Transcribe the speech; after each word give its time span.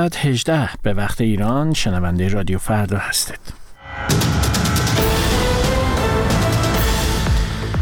18 0.00 0.68
به 0.82 0.94
وقت 0.94 1.20
ایران 1.20 1.72
شنونده 1.72 2.28
رادیو 2.28 2.58
فردا 2.58 2.98
هستید. 2.98 3.40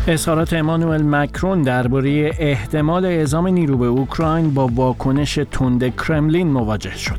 اظهارات 0.07 0.53
امانوئل 0.53 1.03
مکرون 1.03 1.63
درباره 1.63 2.31
احتمال 2.39 3.05
اعزام 3.05 3.47
نیرو 3.47 3.79
به 3.79 3.87
اوکراین 3.87 4.55
با 4.55 4.67
واکنش 4.67 5.39
تند 5.51 5.97
کرملین 5.97 6.49
مواجه 6.49 6.97
شد. 6.97 7.19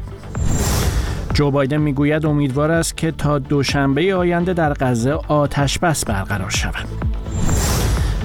جو 1.33 1.51
بایدن 1.51 1.77
می‌گوید 1.77 2.25
امیدوار 2.25 2.71
است 2.71 2.97
که 2.97 3.11
تا 3.11 3.39
دوشنبه 3.39 4.15
آینده 4.15 4.53
در 4.53 4.73
غزه 4.73 5.11
آتش 5.27 5.79
بس 5.79 6.05
برقرار 6.05 6.49
شود. 6.49 6.87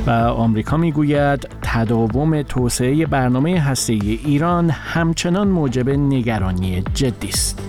و 0.06 0.10
آمریکا 0.10 0.76
می‌گوید 0.76 1.48
تداوم 1.74 2.42
توسعه 2.42 3.06
برنامه 3.06 3.60
هسته‌ای 3.60 4.20
ایران 4.24 4.70
همچنان 4.70 5.48
موجب 5.48 5.90
نگرانی 5.90 6.82
جدی 6.94 7.28
است. 7.28 7.62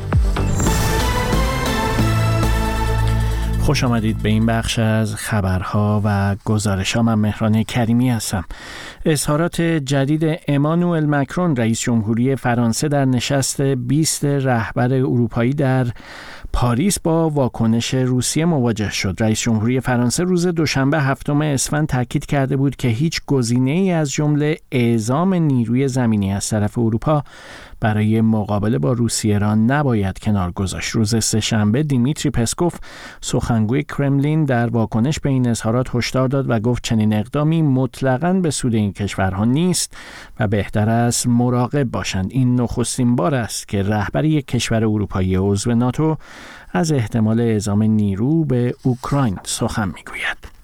خوش 3.62 3.84
آمدید 3.84 4.18
به 4.18 4.30
این 4.30 4.45
بخش 4.45 4.80
از 4.80 5.16
خبرها 5.16 6.02
و 6.05 6.36
گزارش 6.45 6.95
ها 6.95 7.02
من 7.02 7.14
مهران 7.14 7.64
کریمی 7.64 8.09
هستم 8.09 8.44
اظهارات 9.05 9.62
جدید 9.62 10.40
امانوئل 10.48 11.06
مکرون 11.06 11.56
رئیس 11.56 11.80
جمهوری 11.80 12.36
فرانسه 12.36 12.88
در 12.88 13.06
نشست 13.06 13.62
20 13.62 14.26
رهبر 14.26 14.94
اروپایی 14.94 15.53
در 15.53 15.88
پاریس 16.58 17.00
با 17.00 17.30
واکنش 17.30 17.94
روسیه 17.94 18.45
مواجه 18.45 18.91
شد. 18.91 19.16
رئیس 19.20 19.41
جمهوری 19.41 19.80
فرانسه 19.80 20.23
روز 20.23 20.48
دوشنبه 20.48 21.00
هفتم 21.02 21.41
اسفند 21.41 21.88
تاکید 21.88 22.26
کرده 22.26 22.58
بود 22.58 22.76
که 22.76 22.88
هیچ 22.88 23.22
گزینه 23.26 23.72
ای 23.72 23.91
از 23.91 24.12
جمله 24.12 24.58
اعزام 24.72 25.34
نیروی 25.34 25.88
زمینی 25.88 26.34
از 26.34 26.50
طرف 26.50 26.78
اروپا 26.78 27.23
برای 27.85 28.21
مقابله 28.21 28.77
با 28.77 28.94
روسیه 28.94 29.38
را 29.38 29.55
نباید 29.55 30.20
کنار 30.20 30.52
گذاشت. 30.52 30.89
روز 30.91 31.23
سهشنبه 31.23 31.84
دیمیتری 31.84 32.30
پسکوف 32.30 32.75
سخنگوی 33.22 33.83
کرملین 33.83 34.45
در 34.45 34.69
واکنش 34.69 35.19
به 35.19 35.30
این 35.30 35.47
اظهارات 35.47 35.95
هشدار 35.95 36.27
داد 36.27 36.50
و 36.50 36.59
گفت 36.59 36.83
چنین 36.83 37.14
اقدامی 37.14 37.61
مطلقاً 37.61 38.33
به 38.33 38.52
سود 38.52 38.75
این 38.75 38.94
کشورها 38.94 39.45
نیست 39.45 39.97
و 40.39 40.47
بهتر 40.47 40.89
است 40.89 41.27
مراقب 41.27 41.83
باشند. 41.83 42.27
این 42.30 42.61
نخستین 42.61 43.16
بار 43.16 43.36
است 43.36 43.67
که 43.67 43.83
رهبر 43.83 44.25
یک 44.25 44.47
کشور 44.47 44.83
اروپایی 44.83 45.36
عضو 45.36 45.75
ناتو 45.75 46.17
از 46.73 46.92
احتمال 46.92 47.39
اعزام 47.39 47.83
نیرو 47.83 48.45
به 48.45 48.75
اوکراین 48.83 49.38
سخن 49.44 49.88
می‌گوید. 49.88 50.55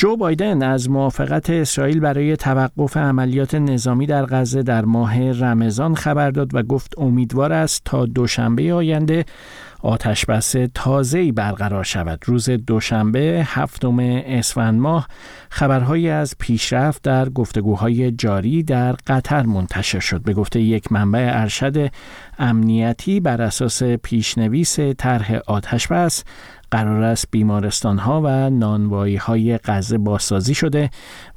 جو 0.00 0.16
بایدن 0.16 0.62
از 0.62 0.90
موافقت 0.90 1.50
اسرائیل 1.50 2.00
برای 2.00 2.36
توقف 2.36 2.96
عملیات 2.96 3.54
نظامی 3.54 4.06
در 4.06 4.26
غزه 4.26 4.62
در 4.62 4.84
ماه 4.84 5.32
رمضان 5.32 5.94
خبر 5.94 6.30
داد 6.30 6.54
و 6.54 6.62
گفت 6.62 6.94
امیدوار 6.98 7.52
است 7.52 7.82
تا 7.84 8.06
دوشنبه 8.06 8.74
آینده 8.74 9.24
آتش 9.82 10.26
بس 10.26 10.54
تازه‌ای 10.74 11.32
برقرار 11.32 11.84
شود. 11.84 12.18
روز 12.24 12.50
دوشنبه 12.50 13.42
هفتم 13.46 13.96
اسفند 14.26 14.80
ماه 14.80 15.08
خبرهایی 15.50 16.08
از 16.08 16.34
پیشرفت 16.38 17.02
در 17.02 17.28
گفتگوهای 17.28 18.10
جاری 18.10 18.62
در 18.62 18.92
قطر 18.92 19.42
منتشر 19.42 20.00
شد. 20.00 20.22
به 20.22 20.34
گفته 20.34 20.60
یک 20.60 20.92
منبع 20.92 21.30
ارشد 21.32 21.90
امنیتی 22.38 23.20
بر 23.20 23.42
اساس 23.42 23.82
پیشنویس 23.82 24.78
طرح 24.80 25.38
آتش 25.46 25.88
بس 25.88 26.24
قرار 26.70 27.02
است 27.02 27.28
بیمارستان 27.30 27.98
ها 27.98 28.22
و 28.24 28.50
نانوایی 28.50 29.16
های 29.16 29.58
غزه 29.58 29.98
بازسازی 29.98 30.54
شده 30.54 30.90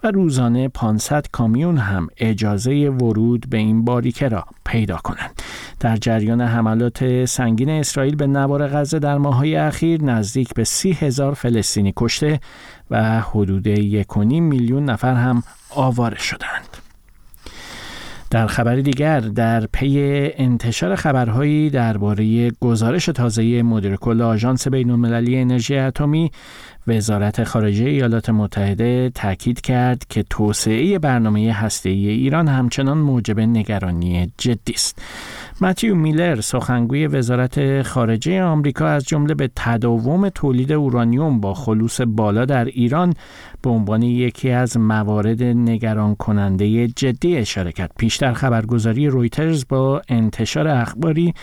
و 0.03 0.11
روزانه 0.11 0.67
500 0.67 1.25
کامیون 1.31 1.77
هم 1.77 2.07
اجازه 2.17 2.89
ورود 2.89 3.49
به 3.49 3.57
این 3.57 3.85
باریکه 3.85 4.27
را 4.27 4.45
پیدا 4.65 4.97
کنند. 4.97 5.41
در 5.79 5.97
جریان 5.97 6.41
حملات 6.41 7.25
سنگین 7.25 7.69
اسرائیل 7.69 8.15
به 8.15 8.27
نوار 8.27 8.67
غزه 8.67 8.99
در 8.99 9.17
ماههای 9.17 9.55
اخیر 9.55 10.03
نزدیک 10.03 10.53
به 10.53 10.63
سی 10.63 10.91
هزار 10.91 11.33
فلسطینی 11.33 11.93
کشته 11.97 12.39
و 12.91 13.21
حدود 13.21 13.67
یک 13.67 14.17
میلیون 14.17 14.85
نفر 14.85 15.13
هم 15.13 15.43
آواره 15.75 16.17
شدند. 16.17 16.70
در 18.31 18.47
خبر 18.47 18.75
دیگر 18.75 19.19
در 19.19 19.65
پی 19.65 19.99
انتشار 20.37 20.95
خبرهایی 20.95 21.69
درباره 21.69 22.51
گزارش 22.51 23.05
تازه 23.05 23.61
مدیر 23.63 23.95
کل 23.95 24.21
آژانس 24.21 24.67
بین‌المللی 24.67 25.37
انرژی 25.37 25.77
اتمی 25.77 26.31
وزارت 26.87 27.43
خارجه 27.43 27.85
ایالات 27.85 28.29
متحده 28.29 29.11
تاکید 29.15 29.61
کرد 29.61 30.05
که 30.09 30.23
توسعه 30.23 30.99
برنامه 30.99 31.53
هسته‌ای 31.53 32.07
ایران 32.09 32.47
همچنان 32.47 32.97
موجب 32.97 33.39
نگرانی 33.39 34.31
جدی 34.37 34.73
است. 34.73 35.01
متیو 35.63 35.95
میلر 35.95 36.41
سخنگوی 36.41 37.07
وزارت 37.07 37.81
خارجه 37.81 38.43
آمریکا 38.43 38.87
از 38.87 39.05
جمله 39.05 39.33
به 39.33 39.49
تداوم 39.55 40.29
تولید 40.29 40.71
اورانیوم 40.71 41.39
با 41.39 41.53
خلوص 41.53 42.01
بالا 42.01 42.45
در 42.45 42.65
ایران 42.65 43.13
به 43.61 43.69
عنوان 43.69 44.01
یکی 44.01 44.49
از 44.49 44.77
موارد 44.77 45.43
نگران 45.43 46.15
کننده 46.15 46.87
جدی 46.87 47.37
اشاره 47.37 47.71
کرد. 47.71 47.91
پیشتر 47.97 48.33
خبرگزاری 48.33 49.07
رویترز 49.07 49.65
با 49.69 50.01
انتشار 50.09 50.67
اخباری 50.67 51.33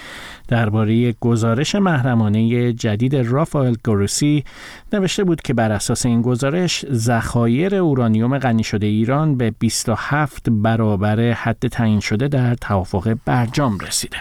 درباره 0.48 1.12
گزارش 1.12 1.74
محرمانه 1.74 2.72
جدید 2.72 3.16
رافائل 3.16 3.74
گروسی 3.84 4.44
نوشته 4.92 5.24
بود 5.24 5.42
که 5.42 5.54
بر 5.54 5.72
اساس 5.72 6.06
این 6.06 6.22
گزارش 6.22 6.84
ذخایر 6.92 7.74
اورانیوم 7.74 8.38
غنی 8.38 8.64
شده 8.64 8.86
ایران 8.86 9.36
به 9.36 9.50
27 9.58 10.50
برابر 10.50 11.32
حد 11.32 11.68
تعیین 11.68 12.00
شده 12.00 12.28
در 12.28 12.54
توافق 12.54 13.16
برجام 13.24 13.78
رسیده. 14.08 14.20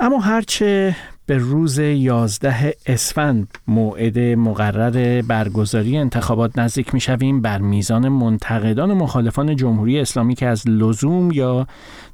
اما 0.00 0.20
هرچه 0.20 0.96
به 1.30 1.38
روز 1.38 1.78
11 1.78 2.74
اسفند 2.86 3.58
موعد 3.68 4.18
مقرر 4.18 5.22
برگزاری 5.22 5.96
انتخابات 5.96 6.58
نزدیک 6.58 6.94
می‌شویم 6.94 7.40
بر 7.40 7.58
میزان 7.58 8.08
منتقدان 8.08 8.90
و 8.90 8.94
مخالفان 8.94 9.56
جمهوری 9.56 10.00
اسلامی 10.00 10.34
که 10.34 10.46
از 10.46 10.68
لزوم 10.68 11.30
یا 11.30 11.66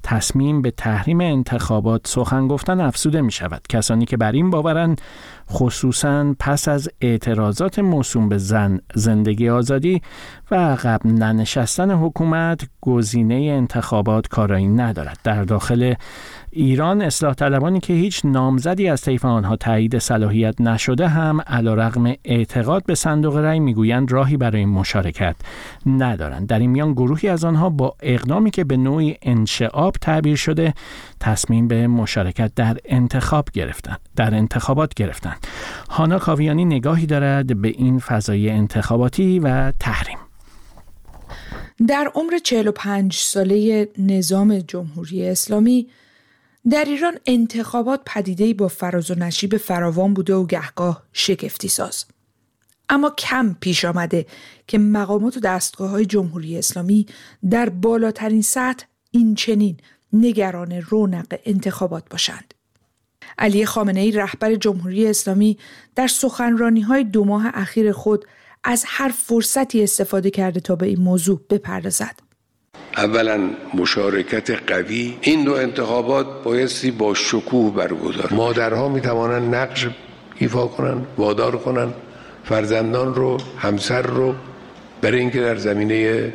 تصمیم 0.02 0.62
به 0.62 0.70
تحریم 0.70 1.20
انتخابات 1.20 2.06
سخن 2.06 2.48
گفتن 2.48 2.80
افسوده 2.80 3.20
می 3.20 3.32
شود. 3.32 3.62
کسانی 3.68 4.04
که 4.04 4.16
بر 4.16 4.32
این 4.32 4.50
باورند 4.50 5.00
خصوصا 5.50 6.34
پس 6.38 6.68
از 6.68 6.88
اعتراضات 7.00 7.78
موسوم 7.78 8.28
به 8.28 8.38
زن 8.38 8.80
زندگی 8.94 9.48
آزادی 9.48 10.02
و 10.50 10.54
عقب 10.54 11.06
ننشستن 11.06 11.90
حکومت 11.90 12.60
گزینه 12.80 13.34
انتخابات 13.34 14.28
کارایی 14.28 14.68
ندارد. 14.68 15.18
در 15.24 15.44
داخل 15.44 15.94
ایران 16.50 17.02
اصلاح 17.02 17.34
طلبانی 17.34 17.80
که 17.80 17.92
هیچ 17.92 18.20
نامزدی 18.24 18.88
از 18.88 19.00
طیف 19.06 19.24
آنها 19.24 19.56
تایید 19.56 19.98
صلاحیت 19.98 20.60
نشده 20.60 21.08
هم 21.08 21.40
رغم 21.50 22.14
اعتقاد 22.24 22.84
به 22.84 22.94
صندوق 22.94 23.36
رأی 23.36 23.60
می‌گویند 23.60 24.12
راهی 24.12 24.36
برای 24.36 24.64
مشارکت 24.64 25.36
ندارند. 25.86 26.48
در 26.48 26.58
این 26.58 26.70
میان 26.70 26.92
گروهی 26.92 27.28
از 27.28 27.44
آنها 27.44 27.70
با 27.70 27.94
اقدامی 28.02 28.50
که 28.50 28.64
به 28.64 28.76
نوعی 28.76 29.16
انشعاب 29.22 29.94
تعبیر 30.00 30.36
شده 30.36 30.74
تصمیم 31.20 31.68
به 31.68 31.86
مشارکت 31.86 32.52
در 32.56 32.76
انتخاب 32.84 33.48
گرفتند 33.52 34.00
در 34.16 34.34
انتخابات 34.34 34.94
گرفتند. 34.94 35.46
هانا 35.90 36.18
کاویانی 36.18 36.64
نگاهی 36.64 37.06
دارد 37.06 37.60
به 37.60 37.68
این 37.68 37.98
فضای 37.98 38.50
انتخاباتی 38.50 39.38
و 39.38 39.72
تحریم. 39.80 40.18
در 41.88 42.10
عمر 42.14 42.38
45 42.44 43.14
ساله 43.14 43.88
نظام 43.98 44.58
جمهوری 44.58 45.28
اسلامی 45.28 45.86
در 46.70 46.84
ایران 46.84 47.18
انتخابات 47.26 48.00
پدیده‌ای 48.06 48.54
با 48.54 48.68
فراز 48.68 49.10
و 49.10 49.14
نشیب 49.14 49.56
فراوان 49.56 50.14
بوده 50.14 50.34
و 50.34 50.46
گهگاه 50.46 51.02
شگفتی 51.12 51.68
ساز. 51.68 52.04
اما 52.88 53.10
کم 53.10 53.56
پیش 53.60 53.84
آمده 53.84 54.26
که 54.66 54.78
مقامات 54.78 55.36
و 55.36 55.40
دستگاه 55.40 55.90
های 55.90 56.06
جمهوری 56.06 56.58
اسلامی 56.58 57.06
در 57.50 57.68
بالاترین 57.68 58.42
سطح 58.42 58.86
این 59.10 59.34
چنین 59.34 59.76
نگران 60.12 60.72
رونق 60.72 61.38
انتخابات 61.44 62.04
باشند. 62.10 62.54
علی 63.38 63.66
خامنه 63.66 64.00
ای 64.00 64.10
رهبر 64.10 64.54
جمهوری 64.54 65.06
اسلامی 65.06 65.58
در 65.94 66.06
سخنرانی 66.06 66.80
های 66.80 67.04
دو 67.04 67.24
ماه 67.24 67.50
اخیر 67.54 67.92
خود 67.92 68.24
از 68.64 68.84
هر 68.86 69.08
فرصتی 69.08 69.82
استفاده 69.82 70.30
کرده 70.30 70.60
تا 70.60 70.76
به 70.76 70.86
این 70.86 71.00
موضوع 71.00 71.40
بپردازد. 71.50 72.25
اولا 72.96 73.50
مشارکت 73.74 74.50
قوی 74.50 75.16
این 75.20 75.44
دو 75.44 75.52
انتخابات 75.52 76.42
بایستی 76.44 76.90
با 76.90 77.14
شکوه 77.14 77.74
برگزار. 77.74 78.32
مادرها 78.32 78.88
می 78.88 79.00
توانند 79.00 79.54
نقش 79.54 79.86
ایفا 80.38 80.66
کنند 80.66 81.06
وادار 81.18 81.56
کنند 81.56 81.94
فرزندان 82.44 83.14
رو 83.14 83.38
همسر 83.58 84.02
رو 84.02 84.34
برای 85.00 85.20
اینکه 85.20 85.40
در 85.40 85.56
زمینه 85.56 86.32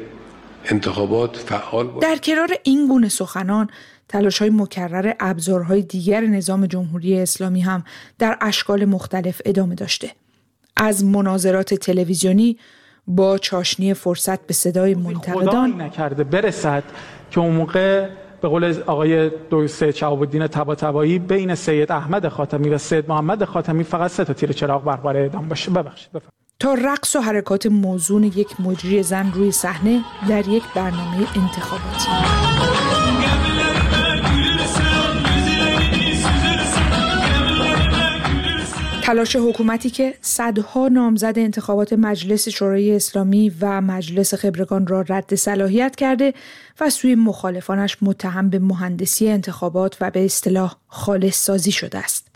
انتخابات 0.65 1.37
فعال 1.37 1.87
باشند. 1.87 2.11
در 2.11 2.17
کنار 2.17 2.49
این 2.63 2.87
گونه 2.87 3.09
سخنان 3.09 3.69
تلاش 4.09 4.39
های 4.39 4.49
مکرر 4.49 5.13
ابزارهای 5.19 5.81
دیگر 5.81 6.21
نظام 6.21 6.65
جمهوری 6.65 7.19
اسلامی 7.19 7.61
هم 7.61 7.83
در 8.19 8.37
اشکال 8.41 8.85
مختلف 8.85 9.41
ادامه 9.45 9.75
داشته. 9.75 10.11
از 10.77 11.05
مناظرات 11.05 11.73
تلویزیونی 11.73 12.57
با 13.07 13.37
چاشنی 13.37 13.93
فرصت 13.93 14.47
به 14.47 14.53
صدای 14.53 14.95
منتقدان 14.95 15.81
نکرده 15.81 16.23
برسد 16.23 16.83
که 17.31 17.39
اون 17.39 17.55
موقع 17.55 18.09
به 18.41 18.47
قول 18.47 18.75
آقای 18.85 19.29
دو 19.29 19.67
سید 19.67 20.03
الدین 20.03 20.47
طباطبایی 20.47 21.19
بین 21.19 21.55
سید 21.55 21.91
احمد 21.91 22.27
خاتمی 22.27 22.69
و 22.69 22.77
سید 22.77 23.09
محمد 23.09 23.45
خاتمی 23.45 23.83
فقط 23.83 24.11
سه 24.11 24.25
تا 24.25 24.33
تیر 24.33 24.51
چراغ 24.51 24.83
برقرار 24.83 25.17
اعدام 25.17 25.49
باشه. 25.49 25.71
ببخشید 25.71 26.21
تا 26.59 26.73
رقص 26.73 27.15
و 27.15 27.19
حرکات 27.19 27.65
موزون 27.65 28.23
یک 28.23 28.61
مجری 28.61 29.03
زن 29.03 29.31
روی 29.31 29.51
صحنه 29.51 30.01
در 30.29 30.47
یک 30.47 30.63
برنامه 30.75 31.17
انتخاباتی. 31.17 32.09
تلاش 39.11 39.35
حکومتی 39.35 39.89
که 39.89 40.13
صدها 40.21 40.87
نامزد 40.87 41.33
انتخابات 41.37 41.93
مجلس 41.93 42.49
شورای 42.49 42.95
اسلامی 42.95 43.51
و 43.61 43.81
مجلس 43.81 44.33
خبرگان 44.33 44.87
را 44.87 45.01
رد 45.01 45.35
صلاحیت 45.35 45.95
کرده 45.95 46.33
و 46.81 46.89
سوی 46.89 47.15
مخالفانش 47.15 47.97
متهم 48.01 48.49
به 48.49 48.59
مهندسی 48.59 49.29
انتخابات 49.29 49.97
و 50.01 50.11
به 50.11 50.25
اصطلاح 50.25 50.75
خالص 50.87 51.45
سازی 51.45 51.71
شده 51.71 51.97
است. 51.97 52.27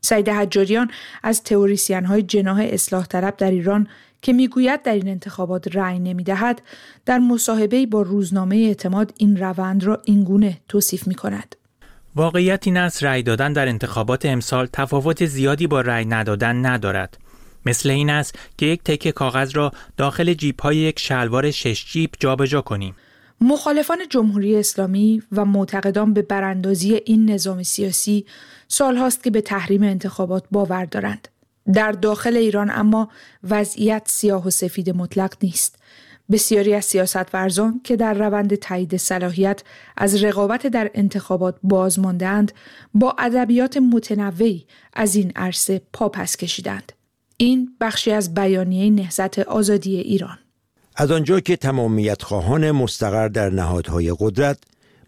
سعید 0.00 0.28
حجاریان 0.28 0.90
از 1.22 1.42
تئوریسین 1.42 2.04
های 2.04 2.22
جناح 2.22 2.60
اصلاح 2.70 3.06
طلب 3.06 3.36
در 3.36 3.50
ایران 3.50 3.88
که 4.22 4.32
می‌گوید 4.32 4.82
در 4.82 4.94
این 4.94 5.08
انتخابات 5.08 5.76
رأی 5.76 5.98
نمی‌دهد 5.98 6.62
در 7.06 7.18
مصاحبه 7.18 7.86
با 7.86 8.02
روزنامه 8.02 8.56
اعتماد 8.56 9.14
این 9.18 9.36
روند 9.36 9.84
را 9.84 10.02
اینگونه 10.04 10.58
توصیف 10.68 11.06
می 11.06 11.14
کند. 11.14 11.56
واقعیت 12.16 12.66
این 12.66 12.76
است 12.76 13.04
رأی 13.04 13.22
دادن 13.22 13.52
در 13.52 13.68
انتخابات 13.68 14.26
امسال 14.26 14.68
تفاوت 14.72 15.26
زیادی 15.26 15.66
با 15.66 15.80
رأی 15.80 16.04
ندادن 16.04 16.66
ندارد. 16.66 17.18
مثل 17.66 17.90
این 17.90 18.10
است 18.10 18.38
که 18.58 18.66
یک 18.66 18.82
تکه 18.84 19.12
کاغذ 19.12 19.56
را 19.56 19.72
داخل 19.96 20.34
جیب 20.34 20.60
های 20.60 20.76
یک 20.76 20.98
شلوار 20.98 21.50
شش 21.50 21.84
جیب 21.92 22.10
جابجا 22.20 22.60
کنیم. 22.60 22.96
مخالفان 23.40 23.98
جمهوری 24.10 24.56
اسلامی 24.56 25.22
و 25.32 25.44
معتقدان 25.44 26.14
به 26.14 26.22
براندازی 26.22 26.94
این 26.94 27.30
نظام 27.30 27.62
سیاسی 27.62 28.26
سالهاست 28.68 29.24
که 29.24 29.30
به 29.30 29.40
تحریم 29.40 29.82
انتخابات 29.82 30.44
باور 30.50 30.84
دارند. 30.84 31.28
در 31.72 31.92
داخل 31.92 32.36
ایران 32.36 32.70
اما 32.70 33.08
وضعیت 33.44 34.02
سیاه 34.06 34.46
و 34.46 34.50
سفید 34.50 34.90
مطلق 34.90 35.34
نیست. 35.42 35.78
بسیاری 36.30 36.74
از 36.74 36.84
سیاست 36.84 37.34
ورزان 37.34 37.80
که 37.84 37.96
در 37.96 38.14
روند 38.14 38.54
تایید 38.54 38.96
صلاحیت 38.96 39.62
از 39.96 40.24
رقابت 40.24 40.66
در 40.66 40.90
انتخابات 40.94 41.56
باز 41.62 41.98
ماندند 41.98 42.52
با 42.94 43.14
ادبیات 43.18 43.76
متنوعی 43.76 44.66
از 44.92 45.16
این 45.16 45.32
عرصه 45.36 45.82
پاپس 45.92 46.36
کشیدند. 46.36 46.92
این 47.36 47.76
بخشی 47.80 48.10
از 48.10 48.34
بیانیه 48.34 48.90
نهضت 48.90 49.38
آزادی 49.38 49.96
ایران. 49.96 50.38
از 50.96 51.10
آنجا 51.10 51.40
که 51.40 51.56
تمامیت 51.56 52.22
خواهان 52.22 52.70
مستقر 52.70 53.28
در 53.28 53.50
نهادهای 53.50 54.14
قدرت 54.18 54.58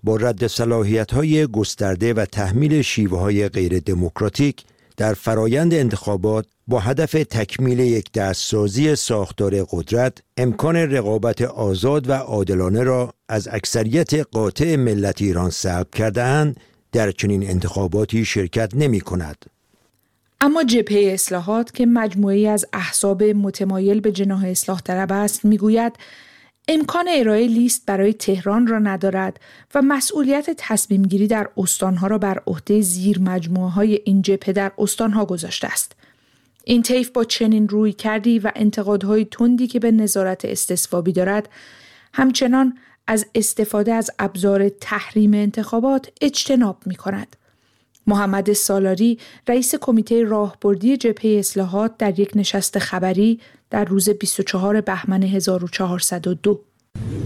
با 0.05 0.17
رد 0.17 0.47
صلاحیت 0.47 1.13
های 1.13 1.47
گسترده 1.47 2.15
و 2.15 2.25
تحمیل 2.25 2.83
شیوه 2.83 3.19
های 3.19 3.49
غیر 3.49 3.79
دموکراتیک 3.79 4.65
در 4.97 5.15
فرایند 5.15 5.75
انتخابات 5.75 6.47
با 6.67 6.81
هدف 6.81 7.13
تکمیل 7.13 7.79
یک 7.79 8.13
دستسازی 8.13 8.97
ساختار 8.97 9.65
قدرت 9.71 10.19
امکان 10.37 10.77
رقابت 10.77 11.43
آزاد 11.43 12.09
و 12.09 12.13
عادلانه 12.13 12.83
را 12.83 13.15
از 13.29 13.49
اکثریت 13.53 14.15
قاطع 14.15 14.77
ملت 14.77 15.23
ایران 15.23 15.51
سلب 15.51 15.91
کرده 15.91 16.23
اند 16.23 16.61
در 16.93 17.11
چنین 17.11 17.51
انتخاباتی 17.51 18.25
شرکت 18.25 18.75
نمی 18.75 19.01
کند. 19.01 19.47
اما 20.41 20.65
جبهه 20.65 21.13
اصلاحات 21.13 21.75
که 21.75 21.87
مجموعی 21.87 22.47
از 22.47 22.67
احزاب 22.73 23.23
متمایل 23.23 24.01
به 24.01 24.13
جناح 24.13 24.45
اصلاح 24.45 24.81
طلب 24.81 25.13
است 25.13 25.45
می‌گوید 25.45 25.93
امکان 26.69 27.07
ارائه 27.11 27.47
لیست 27.47 27.83
برای 27.87 28.13
تهران 28.13 28.67
را 28.67 28.79
ندارد 28.79 29.41
و 29.75 29.83
مسئولیت 29.83 30.51
تصمیم 30.57 31.03
گیری 31.03 31.27
در 31.27 31.49
استانها 31.57 32.07
را 32.07 32.19
بر 32.19 32.43
عهده 32.47 32.81
زیر 32.81 33.21
مجموعه 33.21 33.71
های 33.71 34.01
این 34.05 34.23
جبهه 34.23 34.53
در 34.53 34.73
استانها 34.79 35.25
گذاشته 35.25 35.67
است. 35.67 35.93
این 36.65 36.83
طیف 36.83 37.11
با 37.11 37.25
چنین 37.25 37.69
روی 37.69 37.93
کردی 37.93 38.39
و 38.39 38.53
انتقادهای 38.57 39.25
تندی 39.25 39.67
که 39.67 39.81
به 39.81 39.91
نظارت 39.91 40.45
استصوابی 40.45 41.13
دارد 41.13 41.49
همچنان 42.13 42.79
از 43.07 43.27
استفاده 43.35 43.93
از 43.93 44.11
ابزار 44.19 44.69
تحریم 44.69 45.35
انتخابات 45.35 46.11
اجتناب 46.21 46.77
می 46.87 46.95
کند. 46.95 47.37
محمد 48.07 48.53
سالاری 48.53 49.19
رئیس 49.49 49.75
کمیته 49.75 50.25
راهبردی 50.25 50.97
جبهه 50.97 51.39
اصلاحات 51.39 51.99
در 51.99 52.21
یک 52.21 52.31
نشست 52.35 52.79
خبری 52.79 53.41
در 53.71 53.85
روز 53.85 54.09
24 54.09 54.81
بهمن 54.81 55.23
1402 55.23 56.61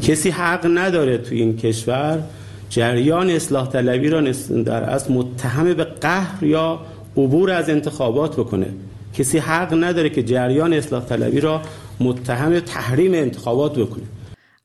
کسی 0.03 0.31
حق 0.31 0.67
نداره 0.75 1.19
تو 1.19 1.35
این 1.35 1.57
کشور 1.57 2.23
جریان 2.71 3.31
اصلاح 3.31 3.69
طلبی 3.69 4.09
را 4.09 4.21
در 4.65 4.91
از 4.91 5.11
متهم 5.11 5.75
به 5.75 5.85
قهر 5.85 6.45
یا 6.45 6.81
عبور 7.17 7.51
از 7.51 7.71
انتخابات 7.71 8.37
بکنه. 8.37 8.75
کسی 9.15 9.39
حق 9.39 9.85
نداره 9.85 10.11
که 10.11 10.23
جریان 10.23 10.73
اصلاح 10.73 11.05
طلبی 11.05 11.41
را 11.41 11.63
متهم 12.01 12.61
تحریم 12.61 13.15
انتخابات 13.15 13.79
بکنه. 13.79 14.05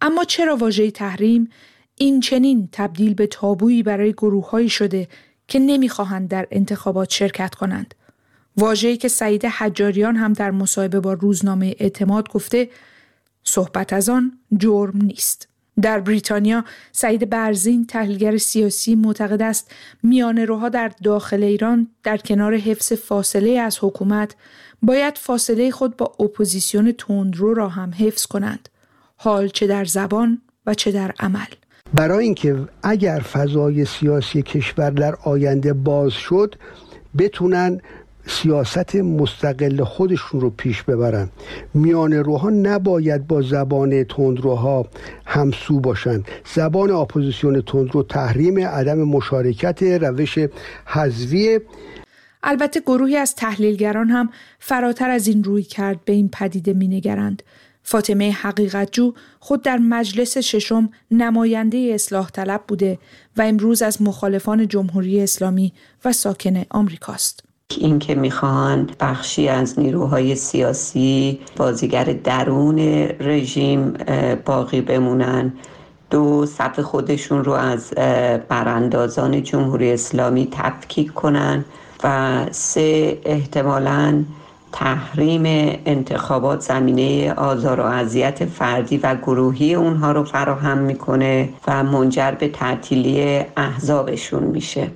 اما 0.02 0.24
چرا 0.24 0.56
واژه 0.56 0.92
تحریم 0.92 1.50
این 1.96 2.20
چنین 2.20 2.70
تبدیل 2.72 3.14
به 3.14 3.28
تابویی 3.28 3.84
برای 3.84 4.14
گروههایی 4.14 4.70
شده 4.70 5.08
که 5.48 5.60
نمی‌خواهند 5.60 6.30
در 6.30 6.48
انتخابات 6.52 7.10
شرکت 7.10 7.56
کنند؟ 7.56 7.96
واژه‌ای 8.58 8.98
که 8.98 9.08
سعید 9.08 9.46
حجاریان 9.46 10.16
هم 10.16 10.34
در 10.34 10.52
مصاحبه 10.52 11.00
با 11.00 11.14
روزنامه 11.14 11.76
اعتماد 11.80 12.30
گفته 12.30 12.70
صحبت 13.44 13.94
از 13.94 14.10
آن 14.10 14.40
جرم 14.58 14.98
نیست. 15.02 15.48
در 15.82 16.00
بریتانیا 16.00 16.66
سعید 16.92 17.30
برزین 17.30 17.86
تحلیلگر 17.86 18.38
سیاسی 18.38 18.96
معتقد 18.96 19.42
است 19.42 19.72
میان 20.04 20.38
روها 20.38 20.70
در 20.70 20.92
داخل 21.04 21.44
ایران 21.44 21.88
در 22.04 22.18
کنار 22.18 22.56
حفظ 22.56 22.94
فاصله 22.94 23.60
از 23.60 23.78
حکومت 23.82 24.36
باید 24.82 25.18
فاصله 25.18 25.72
خود 25.72 25.98
با 25.98 26.06
اپوزیسیون 26.20 26.92
تندرو 26.92 27.54
را 27.54 27.70
هم 27.70 27.92
حفظ 28.00 28.26
کنند. 28.26 28.70
حال 29.18 29.48
چه 29.48 29.68
در 29.68 29.86
زبان 29.86 30.42
و 30.66 30.74
چه 30.74 30.92
در 30.92 31.14
عمل. 31.20 31.46
برای 31.94 32.26
اینکه 32.26 32.58
اگر 32.84 33.20
فضای 33.20 33.86
سیاسی 33.86 34.42
کشور 34.42 34.90
در 34.90 35.16
آینده 35.16 35.74
باز 35.74 36.12
شد 36.12 36.56
بتونن 37.18 37.82
سیاست 38.28 38.96
مستقل 38.96 39.84
خودشون 39.84 40.42
رو 40.42 40.50
پیش 40.50 40.84
ببرن. 40.84 41.30
میان 41.74 42.14
روها 42.14 42.50
نباید 42.50 43.28
با 43.28 43.42
زبان 43.42 44.04
تندروها 44.04 44.88
همسو 45.26 45.80
باشن. 45.80 46.24
زبان 46.54 46.92
اپوزیسیون 46.92 47.62
تندرو 47.62 48.04
تحریم 48.04 48.60
عدم 48.60 49.04
مشارکت 49.04 49.84
روش 49.84 50.40
حذوی 50.86 51.60
البته 52.44 52.80
گروهی 52.80 53.18
از 53.18 53.36
تحلیلگران 53.36 54.08
هم 54.10 54.30
فراتر 54.60 55.10
از 55.10 55.28
این 55.28 55.44
روی 55.44 55.64
کرد 55.64 56.06
به 56.06 56.14
این 56.14 56.30
پدیده 56.30 56.74
مینگرند. 56.74 57.44
فاطمه 57.84 58.32
حقیقتجو 58.32 59.14
خود 59.40 59.62
در 59.62 59.78
مجلس 59.78 60.38
ششم 60.38 60.90
نماینده 61.12 61.92
اصلاح 61.94 62.30
طلب 62.30 62.64
بوده 62.68 63.00
و 63.38 63.42
امروز 63.42 63.82
از 63.82 64.02
مخالفان 64.02 64.68
جمهوری 64.68 65.22
اسلامی 65.22 65.74
و 66.06 66.12
ساکن 66.14 66.64
آمریکاست. 66.70 67.45
این 67.78 68.00
که 68.00 68.16
می‌خوان 68.16 68.90
بخشی 69.00 69.48
از 69.48 69.80
نیروهای 69.80 70.36
سیاسی 70.36 71.40
بازیگر 71.58 72.04
درون 72.04 72.80
رژیم 73.20 73.94
باقی 74.46 74.82
بمونن. 74.82 75.54
دو 76.10 76.46
صف 76.46 76.80
خودشون 76.80 77.44
رو 77.44 77.52
از 77.52 77.94
براندازان 78.50 79.44
جمهوری 79.44 79.92
اسلامی 79.92 80.48
تفکیک 80.52 81.14
کنن. 81.14 81.66
و 82.04 82.40
سه 82.52 83.18
احتمالاً 83.26 84.24
تحریم 84.72 85.44
انتخابات 85.86 86.60
زمینه 86.62 87.34
آزار 87.34 87.80
و 87.80 87.84
اذیت 87.84 88.46
فردی 88.46 88.98
و 88.98 89.16
گروهی 89.16 89.74
اونها 89.74 90.12
رو 90.12 90.24
فراهم 90.24 90.78
می‌کنه 90.78 91.50
و 91.68 91.84
منجر 91.84 92.32
به 92.32 92.48
تعطیلی 92.48 93.42
احزابشون 93.58 94.44
میشه. 94.44 94.92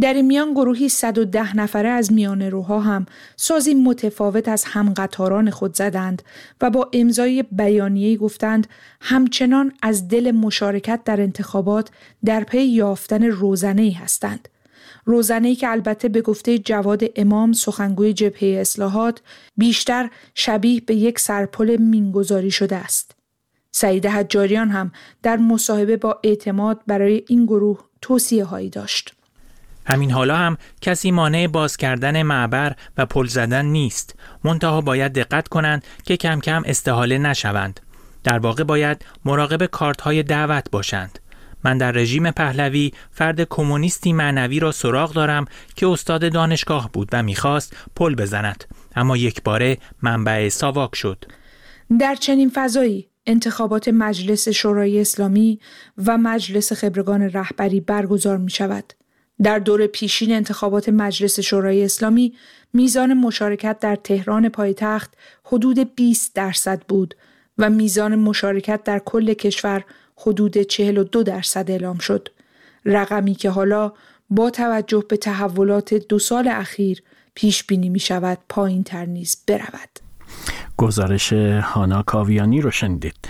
در 0.00 0.22
میان 0.22 0.52
گروهی 0.52 0.88
110 0.88 1.56
نفره 1.56 1.88
از 1.88 2.12
میان 2.12 2.42
روها 2.42 2.80
هم 2.80 3.06
سازی 3.36 3.74
متفاوت 3.74 4.48
از 4.48 4.64
همقطاران 4.64 5.50
خود 5.50 5.76
زدند 5.76 6.22
و 6.60 6.70
با 6.70 6.90
امضای 6.92 7.44
بیانیه 7.52 8.16
گفتند 8.16 8.66
همچنان 9.00 9.72
از 9.82 10.08
دل 10.08 10.30
مشارکت 10.30 11.00
در 11.04 11.20
انتخابات 11.20 11.90
در 12.24 12.44
پی 12.44 12.64
یافتن 12.64 13.24
روزنه 13.24 13.92
هستند. 14.02 14.48
روزنه 15.04 15.54
که 15.54 15.70
البته 15.70 16.08
به 16.08 16.22
گفته 16.22 16.58
جواد 16.58 17.02
امام 17.16 17.52
سخنگوی 17.52 18.12
جبهه 18.12 18.60
اصلاحات 18.60 19.20
بیشتر 19.56 20.10
شبیه 20.34 20.80
به 20.80 20.94
یک 20.94 21.18
سرپل 21.18 21.76
مینگذاری 21.76 22.50
شده 22.50 22.76
است. 22.76 23.10
سعید 23.70 24.06
حجاریان 24.06 24.68
هم 24.68 24.92
در 25.22 25.36
مصاحبه 25.36 25.96
با 25.96 26.20
اعتماد 26.24 26.80
برای 26.86 27.24
این 27.28 27.44
گروه 27.44 27.84
توصیه 28.00 28.44
هایی 28.44 28.70
داشت. 28.70 29.15
همین 29.86 30.10
حالا 30.10 30.36
هم 30.36 30.56
کسی 30.80 31.10
مانع 31.10 31.46
باز 31.46 31.76
کردن 31.76 32.22
معبر 32.22 32.72
و 32.96 33.06
پل 33.06 33.26
زدن 33.26 33.64
نیست. 33.64 34.14
منتها 34.44 34.80
باید 34.80 35.12
دقت 35.12 35.48
کنند 35.48 35.84
که 36.04 36.16
کم 36.16 36.40
کم 36.40 36.62
استحاله 36.66 37.18
نشوند. 37.18 37.80
در 38.24 38.38
واقع 38.38 38.64
باید 38.64 39.04
مراقب 39.24 39.66
کارت 39.66 40.00
های 40.00 40.22
دعوت 40.22 40.70
باشند. 40.70 41.18
من 41.64 41.78
در 41.78 41.92
رژیم 41.92 42.30
پهلوی 42.30 42.92
فرد 43.10 43.40
کمونیستی 43.40 44.12
معنوی 44.12 44.60
را 44.60 44.72
سراغ 44.72 45.12
دارم 45.12 45.44
که 45.76 45.86
استاد 45.86 46.32
دانشگاه 46.32 46.90
بود 46.92 47.08
و 47.12 47.22
می‌خواست 47.22 47.76
پل 47.96 48.14
بزند 48.14 48.64
اما 48.96 49.16
یک 49.16 49.42
باره 49.42 49.78
منبع 50.02 50.48
ساواک 50.48 50.94
شد 50.94 51.24
در 52.00 52.14
چنین 52.14 52.50
فضایی 52.54 53.08
انتخابات 53.26 53.88
مجلس 53.88 54.48
شورای 54.48 55.00
اسلامی 55.00 55.60
و 56.06 56.18
مجلس 56.18 56.72
خبرگان 56.72 57.22
رهبری 57.22 57.80
برگزار 57.80 58.36
می 58.36 58.50
شود. 58.50 58.92
در 59.42 59.58
دور 59.58 59.86
پیشین 59.86 60.32
انتخابات 60.32 60.88
مجلس 60.88 61.40
شورای 61.40 61.84
اسلامی 61.84 62.34
میزان 62.72 63.14
مشارکت 63.14 63.78
در 63.78 63.96
تهران 63.96 64.48
پایتخت 64.48 65.14
حدود 65.44 65.94
20 65.94 66.34
درصد 66.34 66.82
بود 66.88 67.14
و 67.58 67.70
میزان 67.70 68.16
مشارکت 68.16 68.84
در 68.84 68.98
کل 68.98 69.34
کشور 69.34 69.84
حدود 70.16 70.58
42 70.58 71.22
درصد 71.22 71.70
اعلام 71.70 71.98
شد. 71.98 72.28
رقمی 72.84 73.34
که 73.34 73.50
حالا 73.50 73.92
با 74.30 74.50
توجه 74.50 75.04
به 75.08 75.16
تحولات 75.16 75.94
دو 75.94 76.18
سال 76.18 76.48
اخیر 76.48 77.02
پیش 77.34 77.64
بینی 77.64 77.88
می 77.88 77.98
شود 77.98 78.38
پایین 78.48 78.84
تر 78.84 79.04
نیز 79.04 79.36
برود. 79.48 79.88
گزارش 80.76 81.32
هانا 81.32 82.02
کاویانی 82.02 82.60
رو 82.60 82.70
شنیدید. 82.70 83.28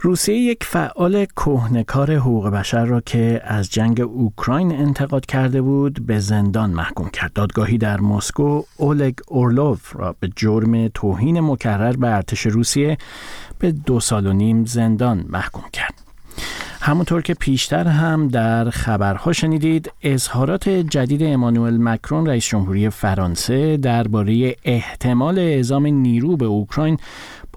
روسیه 0.00 0.36
یک 0.36 0.64
فعال 0.64 1.24
کهنکار 1.24 2.14
حقوق 2.14 2.48
بشر 2.48 2.84
را 2.84 3.00
که 3.00 3.40
از 3.44 3.70
جنگ 3.70 4.00
اوکراین 4.00 4.72
انتقاد 4.72 5.26
کرده 5.26 5.62
بود 5.62 6.06
به 6.06 6.18
زندان 6.18 6.70
محکوم 6.70 7.08
کرد. 7.08 7.32
دادگاهی 7.32 7.78
در 7.78 8.00
مسکو 8.00 8.62
اولگ 8.76 9.14
اورلوف 9.28 9.96
را 9.96 10.16
به 10.20 10.30
جرم 10.36 10.88
توهین 10.88 11.40
مکرر 11.40 11.92
به 11.92 12.16
ارتش 12.16 12.46
روسیه 12.46 12.98
به 13.58 13.72
دو 13.72 14.00
سال 14.00 14.26
و 14.26 14.32
نیم 14.32 14.64
زندان 14.64 15.24
محکوم 15.28 15.64
کرد. 15.72 16.08
همونطور 16.80 17.22
که 17.22 17.34
پیشتر 17.34 17.86
هم 17.86 18.28
در 18.28 18.70
خبرها 18.70 19.32
شنیدید 19.32 19.92
اظهارات 20.02 20.68
جدید 20.68 21.22
امانوئل 21.22 21.76
مکرون 21.76 22.26
رئیس 22.26 22.46
جمهوری 22.46 22.90
فرانسه 22.90 23.76
درباره 23.76 24.56
احتمال 24.64 25.38
اعزام 25.38 25.86
نیرو 25.86 26.36
به 26.36 26.44
اوکراین 26.44 26.98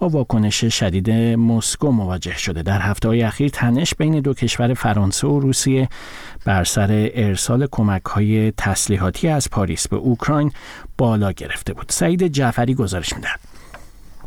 با 0.02 0.08
واکنش 0.08 0.64
شدید 0.64 1.10
مسکو 1.38 1.90
مواجه 1.90 2.38
شده. 2.38 2.62
در 2.62 2.80
هفته 2.80 3.08
های 3.08 3.22
اخیر 3.22 3.48
تنش 3.48 3.94
بین 3.94 4.20
دو 4.20 4.34
کشور 4.34 4.74
فرانسه 4.74 5.26
و 5.26 5.40
روسیه 5.40 5.88
بر 6.44 6.64
سر 6.64 7.10
ارسال 7.14 7.66
کمک 7.70 8.04
های 8.04 8.52
تسلیحاتی 8.56 9.28
از 9.28 9.50
پاریس 9.50 9.88
به 9.88 9.96
اوکراین 9.96 10.52
بالا 10.98 11.32
گرفته 11.32 11.72
بود. 11.72 11.86
سعید 11.88 12.26
جعفری 12.26 12.74
گزارش 12.74 13.12
می‌دهد. 13.16 13.40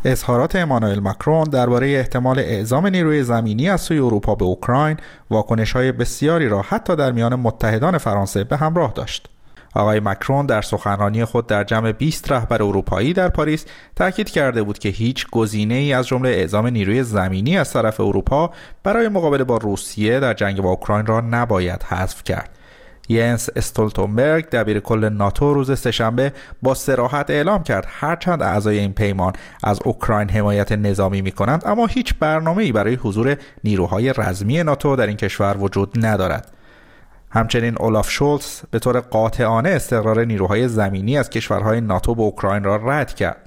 اظهارات 0.05 0.55
امانوئل 0.55 0.99
مکرون 0.99 1.43
درباره 1.43 1.87
احتمال 1.87 2.39
اعزام 2.39 2.87
نیروی 2.87 3.23
زمینی 3.23 3.69
از 3.69 3.81
سوی 3.81 3.99
اروپا 3.99 4.35
به 4.35 4.45
اوکراین 4.45 4.97
واکنش 5.29 5.71
های 5.71 5.91
بسیاری 5.91 6.49
را 6.49 6.61
حتی 6.61 6.95
در 6.95 7.11
میان 7.11 7.35
متحدان 7.35 7.97
فرانسه 7.97 8.43
به 8.43 8.57
همراه 8.57 8.93
داشت. 8.95 9.29
آقای 9.75 9.99
مکرون 9.99 10.45
در 10.45 10.61
سخنرانی 10.61 11.25
خود 11.25 11.47
در 11.47 11.63
جمع 11.63 11.91
20 11.91 12.31
رهبر 12.31 12.63
اروپایی 12.63 13.13
در 13.13 13.29
پاریس 13.29 13.65
تاکید 13.95 14.29
کرده 14.29 14.63
بود 14.63 14.79
که 14.79 14.89
هیچ 14.89 15.27
گزینه 15.31 15.73
ای 15.73 15.93
از 15.93 16.07
جمله 16.07 16.29
اعزام 16.29 16.67
نیروی 16.67 17.03
زمینی 17.03 17.57
از 17.57 17.73
طرف 17.73 17.99
اروپا 17.99 18.51
برای 18.83 19.07
مقابله 19.07 19.43
با 19.43 19.57
روسیه 19.57 20.19
در 20.19 20.33
جنگ 20.33 20.61
با 20.61 20.69
اوکراین 20.69 21.05
را 21.05 21.21
نباید 21.21 21.83
حذف 21.83 22.23
کرد. 22.23 22.49
ینس 23.09 23.49
استولتنبرگ 23.55 24.49
دبیر 24.49 24.79
کل 24.79 25.09
ناتو 25.09 25.53
روز 25.53 25.79
سهشنبه 25.79 26.33
با 26.61 26.73
سراحت 26.73 27.29
اعلام 27.29 27.63
کرد 27.63 27.87
هرچند 27.89 28.43
اعضای 28.43 28.79
این 28.79 28.93
پیمان 28.93 29.33
از 29.63 29.79
اوکراین 29.85 30.29
حمایت 30.29 30.71
نظامی 30.71 31.21
می 31.21 31.31
کنند 31.31 31.63
اما 31.65 31.85
هیچ 31.85 32.13
برنامه 32.19 32.63
ای 32.63 32.71
برای 32.71 32.95
حضور 32.95 33.35
نیروهای 33.63 34.13
رزمی 34.17 34.63
ناتو 34.63 34.95
در 34.95 35.07
این 35.07 35.17
کشور 35.17 35.57
وجود 35.57 36.05
ندارد 36.05 36.51
همچنین 37.35 37.75
اولاف 37.79 38.09
شولتز 38.09 38.61
به 38.71 38.79
طور 38.79 38.99
قاطعانه 38.99 39.69
استقرار 39.69 40.25
نیروهای 40.25 40.67
زمینی 40.67 41.17
از 41.17 41.29
کشورهای 41.29 41.81
ناتو 41.81 42.15
به 42.15 42.21
اوکراین 42.21 42.63
را 42.63 42.75
رد 42.75 43.13
کرد. 43.13 43.37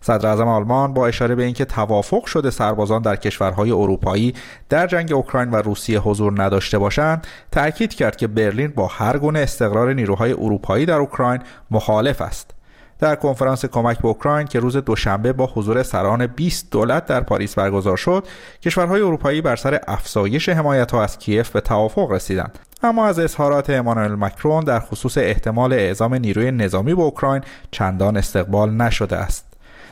صدر 0.00 0.28
اعظم 0.28 0.48
آلمان 0.48 0.94
با 0.94 1.06
اشاره 1.06 1.34
به 1.34 1.44
اینکه 1.44 1.64
توافق 1.64 2.24
شده 2.24 2.50
سربازان 2.50 3.02
در 3.02 3.16
کشورهای 3.16 3.70
اروپایی 3.70 4.34
در 4.68 4.86
جنگ 4.86 5.12
اوکراین 5.12 5.50
و 5.50 5.56
روسیه 5.56 6.00
حضور 6.00 6.42
نداشته 6.42 6.78
باشند 6.78 7.26
تاکید 7.52 7.94
کرد 7.94 8.16
که 8.16 8.26
برلین 8.26 8.68
با 8.68 8.86
هر 8.86 9.18
گونه 9.18 9.38
استقرار 9.38 9.92
نیروهای 9.92 10.32
اروپایی 10.32 10.86
در 10.86 10.98
اوکراین 10.98 11.40
مخالف 11.70 12.20
است. 12.20 12.50
در 12.98 13.14
کنفرانس 13.14 13.64
کمک 13.64 13.98
به 13.98 14.08
اوکراین 14.08 14.46
که 14.46 14.60
روز 14.60 14.76
دوشنبه 14.76 15.32
با 15.32 15.46
حضور 15.54 15.82
سران 15.82 16.26
20 16.26 16.70
دولت 16.70 17.06
در 17.06 17.20
پاریس 17.20 17.54
برگزار 17.54 17.96
شد 17.96 18.26
کشورهای 18.62 19.00
اروپایی 19.00 19.40
بر 19.40 19.56
سر 19.56 19.80
افزایش 19.86 20.48
حمایت 20.48 20.90
ها 20.90 21.02
از 21.02 21.18
کیف 21.18 21.50
به 21.50 21.60
توافق 21.60 22.10
رسیدند. 22.10 22.65
اما 22.82 23.06
از 23.06 23.18
اظهارات 23.18 23.70
امانوئل 23.70 24.14
مکرون 24.14 24.64
در 24.64 24.80
خصوص 24.80 25.18
احتمال 25.18 25.72
اعزام 25.72 26.14
نیروی 26.14 26.50
نظامی 26.50 26.94
به 26.94 27.02
اوکراین 27.02 27.42
چندان 27.70 28.16
استقبال 28.16 28.70
نشده 28.70 29.16
است. 29.16 29.46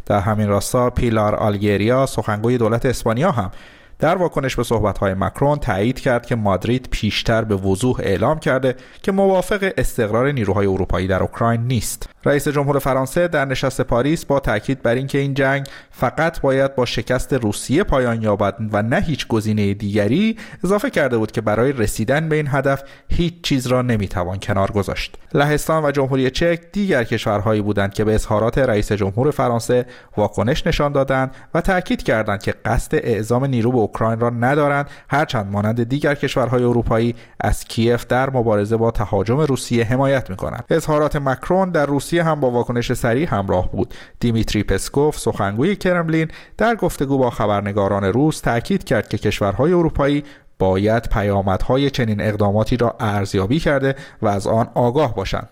در 0.06 0.20
همین 0.20 0.48
راستا 0.48 0.90
پیلار 0.90 1.34
آلگریا 1.34 2.06
سخنگوی 2.06 2.58
دولت 2.58 2.86
اسپانیا 2.86 3.30
هم 3.30 3.50
در 3.98 4.16
واکنش 4.16 4.56
به 4.56 4.62
صحبت‌های 4.62 5.14
مکرون 5.14 5.58
تایید 5.58 6.00
کرد 6.00 6.26
که 6.26 6.36
مادرید 6.36 6.88
پیشتر 6.90 7.44
به 7.44 7.56
وضوح 7.56 7.96
اعلام 8.00 8.38
کرده 8.38 8.74
که 9.02 9.12
موافق 9.12 9.72
استقرار 9.76 10.32
نیروهای 10.32 10.66
اروپایی 10.66 11.06
در 11.06 11.22
اوکراین 11.22 11.60
نیست. 11.60 12.08
رئیس 12.24 12.48
جمهور 12.48 12.78
فرانسه 12.78 13.28
در 13.28 13.44
نشست 13.44 13.80
پاریس 13.80 14.24
با 14.24 14.40
تاکید 14.40 14.82
بر 14.82 14.94
اینکه 14.94 15.18
این 15.18 15.34
جنگ 15.34 15.66
فقط 15.90 16.40
باید 16.40 16.74
با 16.74 16.84
شکست 16.84 17.32
روسیه 17.32 17.84
پایان 17.84 18.22
یابد 18.22 18.56
و 18.72 18.82
نه 18.82 19.00
هیچ 19.00 19.28
گزینه 19.28 19.74
دیگری 19.74 20.36
اضافه 20.64 20.90
کرده 20.90 21.18
بود 21.18 21.32
که 21.32 21.40
برای 21.40 21.72
رسیدن 21.72 22.28
به 22.28 22.36
این 22.36 22.48
هدف 22.50 22.82
هیچ 23.08 23.34
چیز 23.42 23.66
را 23.66 23.82
نمی‌توان 23.82 24.38
کنار 24.38 24.70
گذاشت. 24.70 25.16
لهستان 25.34 25.84
و 25.84 25.90
جمهوری 25.90 26.30
چک 26.30 26.60
دیگر 26.72 27.04
کشورهایی 27.04 27.62
بودند 27.62 27.94
که 27.94 28.04
به 28.04 28.14
اظهارات 28.14 28.58
رئیس 28.58 28.92
جمهور 28.92 29.30
فرانسه 29.30 29.86
واکنش 30.16 30.66
نشان 30.66 30.92
دادند 30.92 31.34
و 31.54 31.60
تاکید 31.60 32.02
کردند 32.02 32.42
که 32.42 32.54
قصد 32.64 32.94
اعزام 32.94 33.44
نیرو 33.44 33.72
به 33.72 33.78
اوکراین 33.84 34.20
را 34.20 34.30
ندارند 34.30 34.86
هرچند 35.08 35.52
مانند 35.52 35.88
دیگر 35.88 36.14
کشورهای 36.14 36.62
اروپایی 36.62 37.14
از 37.40 37.64
کیف 37.64 38.06
در 38.06 38.30
مبارزه 38.30 38.76
با 38.76 38.90
تهاجم 38.90 39.40
روسیه 39.40 39.84
حمایت 39.84 40.30
می‌کنند. 40.30 40.64
اظهارات 40.70 41.16
مکرون 41.16 41.70
در 41.70 41.86
روسیه 41.86 42.24
هم 42.24 42.40
با 42.40 42.50
واکنش 42.50 42.92
سریع 42.92 43.28
همراه 43.28 43.72
بود. 43.72 43.94
دیمیتری 44.20 44.62
پسکوف 44.62 45.18
سخنگوی 45.18 45.76
کرملین 45.76 46.28
در 46.58 46.74
گفتگو 46.74 47.18
با 47.18 47.30
خبرنگاران 47.30 48.04
روس 48.04 48.40
تاکید 48.40 48.84
کرد 48.84 49.08
که 49.08 49.18
کشورهای 49.18 49.72
اروپایی 49.72 50.24
باید 50.58 51.08
پیامدهای 51.08 51.90
چنین 51.90 52.20
اقداماتی 52.20 52.76
را 52.76 52.96
ارزیابی 53.00 53.58
کرده 53.58 53.94
و 54.22 54.28
از 54.28 54.46
آن 54.46 54.68
آگاه 54.74 55.14
باشند. 55.14 55.48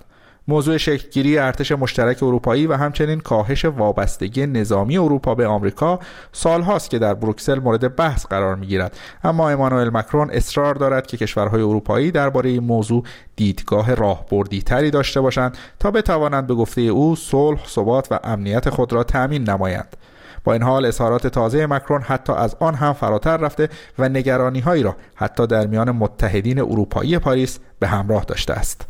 موضوع 0.49 0.77
شکلگیری 0.77 1.39
ارتش 1.39 1.73
مشترک 1.73 2.23
اروپایی 2.23 2.67
و 2.67 2.73
همچنین 2.73 3.21
کاهش 3.21 3.65
وابستگی 3.65 4.47
نظامی 4.47 4.99
اروپا 4.99 5.35
به 5.35 5.47
آمریکا 5.47 5.99
سالهاست 6.33 6.91
که 6.91 6.99
در 6.99 7.15
بروکسل 7.15 7.59
مورد 7.59 7.97
بحث 7.97 8.27
قرار 8.27 8.55
می‌گیرد. 8.55 8.97
اما 9.25 9.51
امانوئل 9.51 9.91
مکرون 9.93 10.31
اصرار 10.31 10.75
دارد 10.75 11.07
که 11.07 11.17
کشورهای 11.17 11.63
اروپایی 11.63 12.11
درباره 12.11 12.51
این 12.51 12.65
موضوع 12.65 13.05
دیدگاه 13.37 13.95
راهبردی 13.95 14.63
تری 14.63 14.91
داشته 14.91 15.21
باشند 15.21 15.59
تا 15.79 15.91
بتوانند 15.91 16.47
به 16.47 16.55
گفته 16.55 16.81
او 16.81 17.17
صلح 17.17 17.67
ثبات 17.67 18.09
و 18.11 18.19
امنیت 18.25 18.71
خود 18.71 18.93
را 18.93 19.05
تأمین 19.05 19.51
نمایند. 19.51 19.97
با 20.45 20.53
این 20.53 20.63
حال 20.63 20.87
اظهارات 20.87 21.27
تازه 21.27 21.67
مکرون 21.67 22.03
حتی 22.03 22.33
از 22.33 22.57
آن 22.61 22.75
هم 22.75 22.93
فراتر 22.93 23.37
رفته 23.37 23.69
و 23.99 24.09
نگرانی 24.09 24.61
هایی 24.61 24.83
را 24.83 24.97
حتی 25.15 25.47
در 25.47 25.67
میان 25.67 25.91
متحدین 25.91 26.59
اروپایی 26.61 27.19
پاریس 27.19 27.59
به 27.79 27.89
همراه 27.89 28.25
داشته 28.25 28.53
است. 28.53 28.87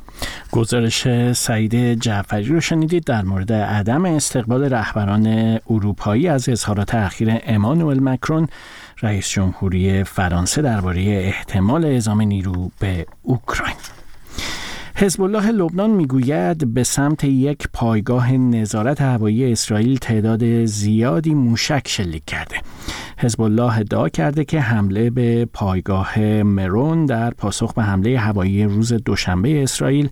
گزارش 0.53 1.33
سعید 1.33 1.95
جعفری 1.95 2.45
رو 2.45 2.61
شنیدید 2.61 3.05
در 3.05 3.23
مورد 3.23 3.53
عدم 3.53 4.05
استقبال 4.05 4.65
رهبران 4.65 5.59
اروپایی 5.71 6.29
از 6.29 6.49
اظهارات 6.49 6.95
اخیر 6.95 7.39
امانوئل 7.47 8.01
مکرون 8.01 8.49
رئیس 9.03 9.29
جمهوری 9.29 10.05
فرانسه 10.05 10.63
درباره 10.63 11.03
احتمال 11.03 11.85
اعزام 11.85 12.21
نیرو 12.21 12.71
به 12.81 13.07
اوکراین 13.23 13.77
حزب 15.03 15.23
الله 15.23 15.51
لبنان 15.51 15.91
می‌گوید 15.91 16.75
به 16.75 16.85
سمت 16.85 17.25
یک 17.25 17.69
پایگاه 17.73 18.33
نظارت 18.33 19.01
هوایی 19.01 19.53
اسرائیل 19.53 19.97
تعداد 19.97 20.65
زیادی 20.65 21.35
موشک 21.35 21.83
شلیک 21.89 22.25
کرده. 22.25 22.57
حزب 23.19 23.41
الله 23.41 23.79
ادعا 23.79 24.09
کرده 24.09 24.45
که 24.45 24.61
حمله 24.61 25.11
به 25.11 25.45
پایگاه 25.45 26.19
مرون 26.43 27.07
در 27.07 27.31
پاسخ 27.31 27.75
به 27.75 27.83
حمله 27.83 28.19
هوایی 28.19 28.65
روز 28.65 28.93
دوشنبه 28.93 29.63
اسرائیل 29.63 30.09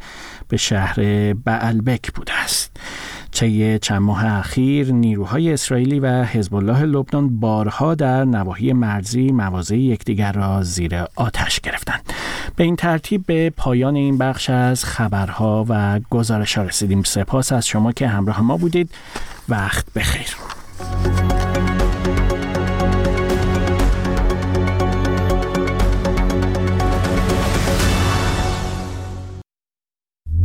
به 0.49 0.56
شهر 0.56 0.94
بعلبک 1.32 2.12
بوده 2.12 2.32
است. 2.44 2.70
طی 3.40 3.78
چند 3.78 4.02
ماه 4.02 4.25
اخیر 4.25 4.92
نیروهای 4.92 5.52
اسرائیلی 5.52 6.00
و 6.00 6.25
حزب 6.25 6.54
الله 6.54 6.82
لبنان 6.82 7.40
بارها 7.40 7.94
در 7.94 8.25
نواحی 8.25 8.73
مرزی 8.73 9.32
مواضع 9.32 9.76
یکدیگر 9.76 10.32
را 10.32 10.62
زیر 10.62 11.04
آتش 11.16 11.61
گرفتند. 11.61 12.12
به 12.56 12.64
این 12.64 12.76
ترتیب 12.76 13.26
به 13.26 13.50
پایان 13.50 13.97
این 13.97 14.18
بخش 14.18 14.50
از 14.50 14.85
خبرها 14.85 15.66
و 15.68 16.00
گزارش 16.11 16.59
ها 16.59 16.64
رسیدیم. 16.64 17.02
سپاس 17.02 17.52
از 17.52 17.66
شما 17.66 17.92
که 17.92 18.09
همراه 18.09 18.42
ما 18.42 18.56
بودید. 18.56 18.90
وقت 19.49 19.92
بخیر. 19.94 20.37